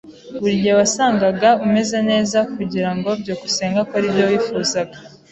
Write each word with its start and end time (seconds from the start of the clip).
Buri 0.39 0.53
gihe 0.61 0.73
wasangaga 0.81 1.49
umeze 1.65 1.97
neza 2.09 2.37
kugirango 2.55 3.09
byukusenge 3.21 3.77
akore 3.83 4.03
ibyo 4.07 4.23
wifuzaga. 4.31 4.97